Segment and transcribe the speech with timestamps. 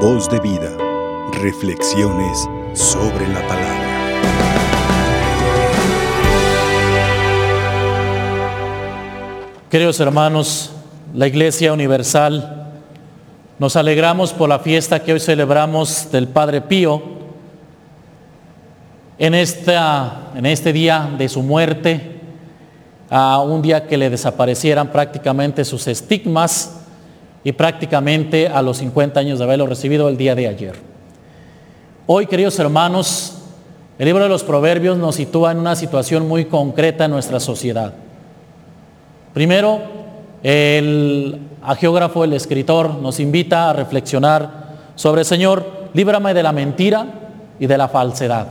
[0.00, 0.76] Voz de vida.
[1.40, 3.86] Reflexiones sobre la palabra.
[9.70, 10.70] Queridos hermanos,
[11.14, 12.72] la Iglesia Universal,
[13.58, 17.02] nos alegramos por la fiesta que hoy celebramos del Padre Pío
[19.18, 22.20] en, esta, en este día de su muerte,
[23.08, 26.82] a un día que le desaparecieran prácticamente sus estigmas
[27.46, 30.74] y prácticamente a los 50 años de haberlo recibido el día de ayer.
[32.08, 33.34] Hoy, queridos hermanos,
[34.00, 37.94] el libro de los Proverbios nos sitúa en una situación muy concreta en nuestra sociedad.
[39.32, 39.78] Primero,
[40.42, 41.38] el
[41.78, 44.66] geógrafo, el escritor, nos invita a reflexionar
[44.96, 47.06] sobre, Señor, líbrame de la mentira
[47.60, 48.48] y de la falsedad.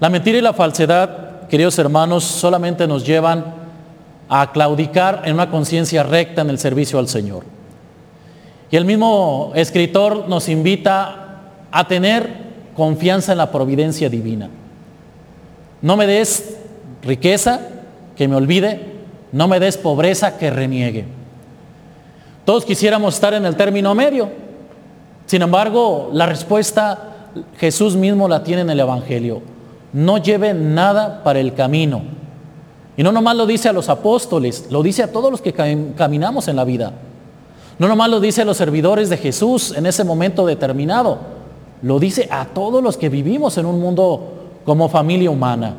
[0.00, 3.63] La mentira y la falsedad, queridos hermanos, solamente nos llevan
[4.28, 7.44] a claudicar en una conciencia recta en el servicio al Señor.
[8.70, 14.48] Y el mismo escritor nos invita a tener confianza en la providencia divina.
[15.82, 16.56] No me des
[17.02, 17.60] riqueza
[18.16, 18.80] que me olvide,
[19.32, 21.04] no me des pobreza que reniegue.
[22.44, 24.28] Todos quisiéramos estar en el término medio.
[25.26, 27.10] Sin embargo, la respuesta
[27.58, 29.42] Jesús mismo la tiene en el Evangelio.
[29.92, 32.02] No lleve nada para el camino
[32.96, 36.48] y no nomás lo dice a los apóstoles, lo dice a todos los que caminamos
[36.48, 36.92] en la vida.
[37.78, 41.18] No nomás lo dice a los servidores de Jesús en ese momento determinado,
[41.82, 44.32] lo dice a todos los que vivimos en un mundo
[44.64, 45.74] como familia humana.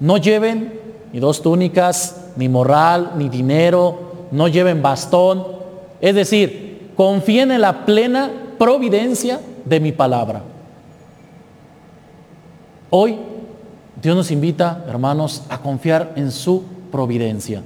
[0.00, 0.80] No lleven
[1.12, 3.98] ni dos túnicas, ni moral, ni dinero,
[4.30, 5.46] no lleven bastón.
[6.00, 10.42] Es decir, confíen en la plena providencia de mi palabra.
[12.90, 13.16] Hoy
[14.02, 17.62] Dios nos invita, hermanos, a confiar en su providencia.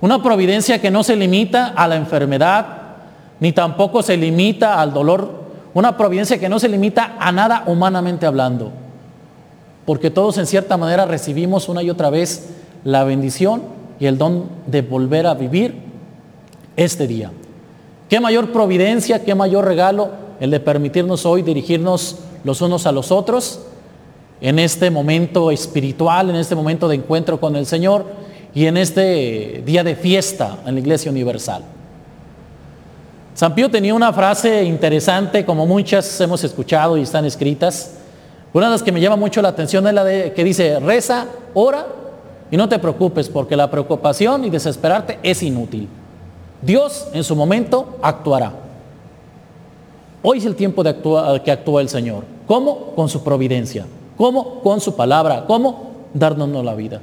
[0.00, 2.66] Una providencia que no se limita a la enfermedad,
[3.40, 5.44] ni tampoco se limita al dolor.
[5.72, 8.70] Una providencia que no se limita a nada humanamente hablando.
[9.86, 12.50] Porque todos en cierta manera recibimos una y otra vez
[12.84, 13.62] la bendición
[13.98, 15.74] y el don de volver a vivir
[16.76, 17.32] este día.
[18.10, 23.10] ¿Qué mayor providencia, qué mayor regalo el de permitirnos hoy dirigirnos los unos a los
[23.10, 23.60] otros?
[24.40, 28.04] En este momento espiritual, en este momento de encuentro con el Señor
[28.54, 31.62] y en este día de fiesta en la Iglesia Universal.
[33.34, 37.94] San Pío tenía una frase interesante, como muchas hemos escuchado y están escritas.
[38.52, 41.26] Una de las que me llama mucho la atención es la de que dice, reza,
[41.52, 41.86] ora
[42.50, 45.88] y no te preocupes porque la preocupación y desesperarte es inútil.
[46.62, 48.52] Dios en su momento actuará.
[50.22, 50.94] Hoy es el tiempo de
[51.42, 52.24] que actúa el Señor.
[52.46, 52.92] ¿Cómo?
[52.94, 53.84] Con su providencia.
[54.16, 54.60] ¿Cómo?
[54.60, 55.44] Con su palabra.
[55.46, 55.92] ¿Cómo?
[56.12, 57.00] Darnos la vida.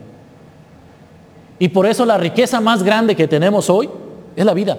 [1.60, 3.90] Y por eso la riqueza más grande que tenemos hoy
[4.36, 4.78] es la vida.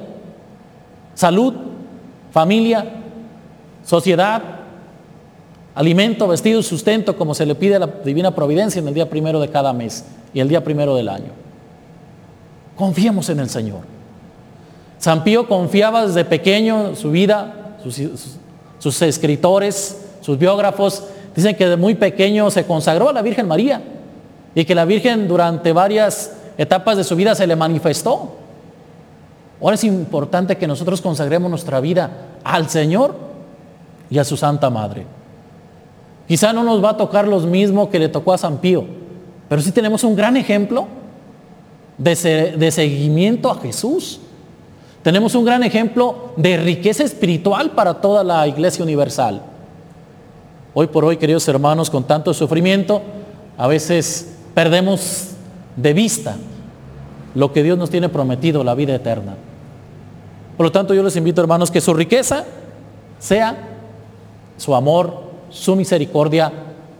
[1.14, 1.54] Salud,
[2.32, 2.84] familia,
[3.84, 4.42] sociedad,
[5.74, 9.40] alimento, vestido, sustento, como se le pide a la divina providencia en el día primero
[9.40, 10.04] de cada mes
[10.34, 11.30] y el día primero del año.
[12.76, 13.80] Confiemos en el Señor.
[14.98, 17.76] San Pío confiaba desde pequeño su vida,
[18.78, 21.04] sus escritores, sus biógrafos,
[21.34, 23.82] Dicen que de muy pequeño se consagró a la Virgen María
[24.54, 28.36] y que la Virgen durante varias etapas de su vida se le manifestó.
[29.60, 32.10] Ahora es importante que nosotros consagremos nuestra vida
[32.44, 33.14] al Señor
[34.10, 35.06] y a su Santa Madre.
[36.28, 38.84] Quizá no nos va a tocar lo mismo que le tocó a San Pío,
[39.48, 40.86] pero sí tenemos un gran ejemplo
[41.96, 44.20] de, de seguimiento a Jesús.
[45.02, 49.42] Tenemos un gran ejemplo de riqueza espiritual para toda la Iglesia Universal.
[50.74, 53.02] Hoy por hoy, queridos hermanos, con tanto sufrimiento,
[53.58, 55.28] a veces perdemos
[55.76, 56.36] de vista
[57.34, 59.36] lo que Dios nos tiene prometido, la vida eterna.
[60.56, 62.44] Por lo tanto, yo les invito, hermanos, que su riqueza
[63.18, 63.68] sea
[64.56, 66.50] su amor, su misericordia,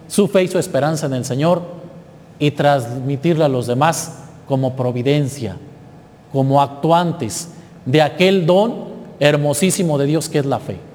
[0.06, 1.62] su fe y su esperanza en el Señor
[2.38, 5.56] y transmitirla a los demás como providencia,
[6.30, 7.48] como actuantes
[7.86, 10.91] de aquel don hermosísimo de Dios que es la fe.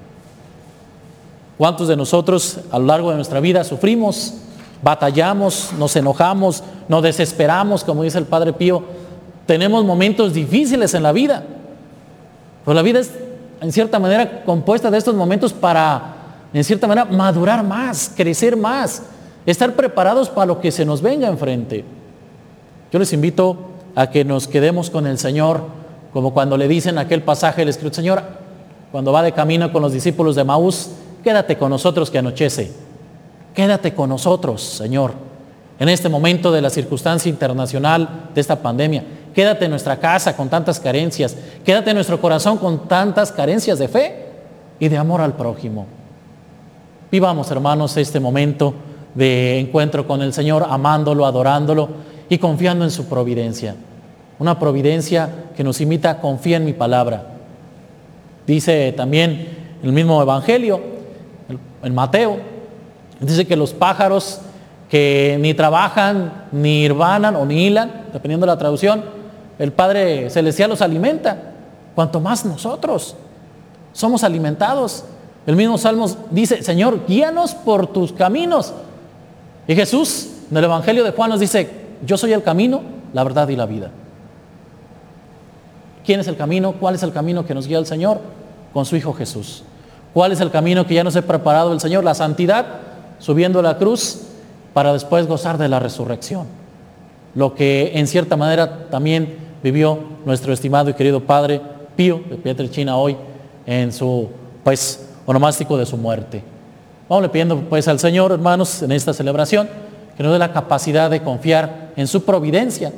[1.57, 4.35] ¿Cuántos de nosotros a lo largo de nuestra vida sufrimos,
[4.83, 8.83] batallamos, nos enojamos, nos desesperamos, como dice el Padre Pío?
[9.47, 11.43] Tenemos momentos difíciles en la vida.
[12.63, 13.11] Pero la vida es
[13.59, 16.15] en cierta manera compuesta de estos momentos para,
[16.53, 19.01] en cierta manera, madurar más, crecer más,
[19.45, 21.83] estar preparados para lo que se nos venga enfrente.
[22.91, 23.57] Yo les invito
[23.95, 25.61] a que nos quedemos con el Señor,
[26.13, 28.21] como cuando le dicen aquel pasaje del Escrito, Señor,
[28.91, 30.91] cuando va de camino con los discípulos de Maús,
[31.27, 32.71] quédate con nosotros que anochece.
[33.53, 35.11] Quédate con nosotros, Señor,
[35.77, 39.03] en este momento de la circunstancia internacional de esta pandemia.
[39.35, 41.35] Quédate en nuestra casa con tantas carencias.
[41.65, 44.25] Quédate en nuestro corazón con tantas carencias de fe
[44.79, 45.85] y de amor al prójimo.
[47.11, 48.73] Vivamos, hermanos, este momento
[49.13, 51.89] de encuentro con el Señor, amándolo, adorándolo
[52.29, 53.75] y confiando en su providencia.
[54.39, 57.31] Una providencia que nos invita a confiar en mi palabra.
[58.45, 59.49] Dice también
[59.83, 60.95] el mismo Evangelio,
[61.83, 62.37] en Mateo,
[63.19, 64.41] dice que los pájaros
[64.89, 69.03] que ni trabajan, ni irvanan o ni hilan, dependiendo de la traducción,
[69.59, 71.37] el Padre Celestial los alimenta,
[71.95, 73.15] cuanto más nosotros
[73.91, 75.03] somos alimentados.
[75.47, 78.73] El mismo Salmos dice, Señor, guíanos por tus caminos.
[79.67, 81.69] Y Jesús, en el Evangelio de Juan nos dice,
[82.05, 82.81] yo soy el camino,
[83.13, 83.89] la verdad y la vida.
[86.05, 86.73] ¿Quién es el camino?
[86.73, 88.21] ¿Cuál es el camino que nos guía el Señor?
[88.71, 89.63] Con su Hijo Jesús.
[90.13, 92.03] ¿Cuál es el camino que ya nos ha preparado el Señor?
[92.03, 92.65] La santidad,
[93.19, 94.21] subiendo a la cruz
[94.73, 96.45] para después gozar de la resurrección.
[97.35, 101.61] Lo que en cierta manera también vivió nuestro estimado y querido Padre
[101.95, 103.17] Pío de Pietrelcina hoy
[103.65, 104.29] en su
[104.63, 106.43] pues onomástico de su muerte.
[107.09, 109.69] Vamos pidiendo pues al Señor, hermanos, en esta celebración,
[110.15, 112.91] que nos dé la capacidad de confiar en su providencia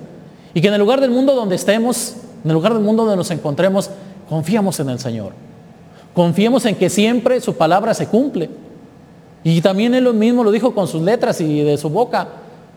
[0.54, 3.18] y que en el lugar del mundo donde estemos, en el lugar del mundo donde
[3.18, 3.90] nos encontremos,
[4.28, 5.34] confiamos en el Señor.
[6.14, 8.50] Confiemos en que siempre su palabra se cumple.
[9.44, 12.28] Y también Él mismo lo dijo con sus letras y de su boca.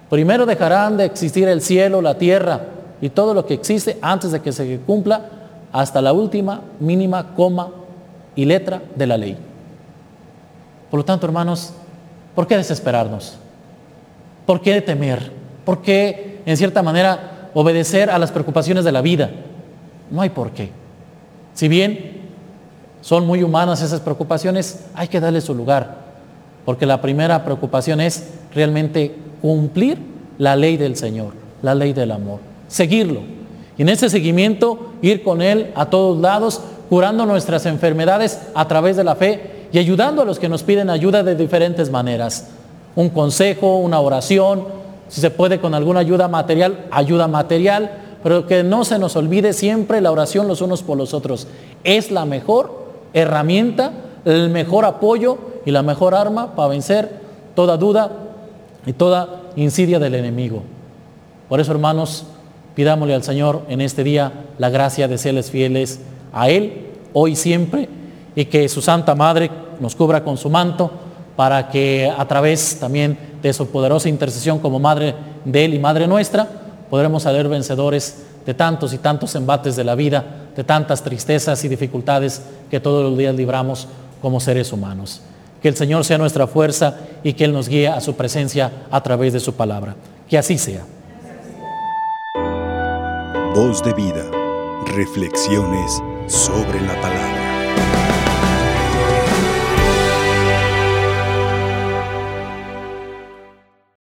[0.08, 2.66] Primero dejarán de existir el cielo, la tierra
[3.00, 5.28] y todo lo que existe antes de que se cumpla
[5.72, 7.70] hasta la última mínima coma
[8.36, 9.36] y letra de la ley.
[10.90, 11.72] Por lo tanto, hermanos,
[12.34, 13.38] ¿por qué desesperarnos?
[14.46, 15.32] ¿Por qué temer?
[15.64, 19.30] ¿Por qué, en cierta manera, obedecer a las preocupaciones de la vida?
[20.10, 20.70] No hay por qué.
[21.54, 22.21] Si bien
[23.02, 25.96] son muy humanas esas preocupaciones, hay que darle su lugar,
[26.64, 29.98] porque la primera preocupación es realmente cumplir
[30.38, 32.38] la ley del Señor, la ley del amor,
[32.68, 33.20] seguirlo.
[33.76, 38.96] Y en ese seguimiento ir con Él a todos lados, curando nuestras enfermedades a través
[38.96, 42.50] de la fe y ayudando a los que nos piden ayuda de diferentes maneras.
[42.94, 44.64] Un consejo, una oración,
[45.08, 47.90] si se puede con alguna ayuda material, ayuda material,
[48.22, 51.48] pero que no se nos olvide siempre la oración los unos por los otros.
[51.82, 52.81] Es la mejor
[53.12, 53.92] herramienta,
[54.24, 57.10] el mejor apoyo y la mejor arma para vencer
[57.54, 58.10] toda duda
[58.86, 60.62] y toda insidia del enemigo.
[61.48, 62.24] Por eso, hermanos,
[62.74, 66.00] pidámosle al Señor en este día la gracia de serles fieles
[66.32, 67.88] a Él, hoy y siempre,
[68.34, 69.50] y que su Santa Madre
[69.80, 70.90] nos cubra con su manto
[71.36, 76.06] para que a través también de su poderosa intercesión como Madre de Él y Madre
[76.06, 76.48] nuestra,
[76.88, 80.24] podremos salir vencedores de tantos y tantos embates de la vida,
[80.56, 83.88] de tantas tristezas y dificultades que todos los días libramos
[84.20, 85.20] como seres humanos.
[85.60, 89.02] Que el Señor sea nuestra fuerza y que Él nos guíe a su presencia a
[89.02, 89.94] través de su palabra.
[90.28, 90.84] Que así sea.
[93.54, 94.24] Voz de vida.
[94.86, 97.41] Reflexiones sobre la palabra.